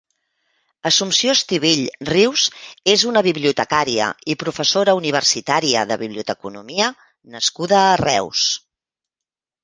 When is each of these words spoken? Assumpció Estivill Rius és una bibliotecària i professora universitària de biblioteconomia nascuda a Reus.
Assumpció 0.89 1.33
Estivill 1.39 1.81
Rius 2.09 2.45
és 2.93 3.03
una 3.09 3.21
bibliotecària 3.27 4.07
i 4.33 4.35
professora 4.43 4.95
universitària 5.01 5.83
de 5.91 5.97
biblioteconomia 6.05 6.87
nascuda 7.35 7.77
a 7.83 7.93
Reus. 8.03 8.47